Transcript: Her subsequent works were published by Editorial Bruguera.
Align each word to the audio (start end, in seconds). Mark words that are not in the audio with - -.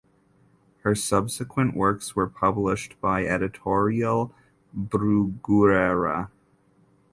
Her 0.81 0.95
subsequent 0.95 1.75
works 1.75 2.15
were 2.15 2.25
published 2.25 2.99
by 3.01 3.23
Editorial 3.23 4.33
Bruguera. 4.75 6.31